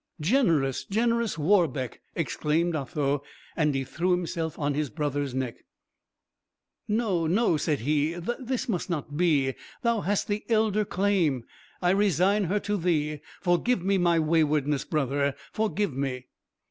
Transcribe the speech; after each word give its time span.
"Generous 0.19 0.83
generous 0.85 1.37
Warbeck!" 1.37 2.01
exclaimed 2.15 2.75
Otho, 2.75 3.21
and 3.55 3.75
he 3.75 3.83
threw 3.83 4.09
himself 4.09 4.57
on 4.57 4.73
his 4.73 4.89
brother's 4.89 5.35
neck. 5.35 5.57
"No, 6.87 7.27
no," 7.27 7.55
said 7.55 7.81
he, 7.81 8.15
"this 8.39 8.67
must 8.67 8.89
not 8.89 9.15
be; 9.15 9.53
thou 9.83 10.01
hast 10.01 10.27
the 10.27 10.43
elder 10.49 10.85
claim 10.85 11.43
I 11.83 11.91
resign 11.91 12.45
her 12.45 12.59
to 12.61 12.77
thee. 12.77 13.19
Forgive 13.41 13.83
me 13.83 13.99
my 13.99 14.17
waywardness, 14.17 14.85
brother, 14.85 15.35
forgive 15.53 15.93
me!" 15.93 16.25